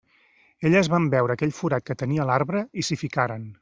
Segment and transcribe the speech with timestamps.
[0.69, 3.51] Elles van veure aquell forat que tenia l'arbre i s'hi ficaren.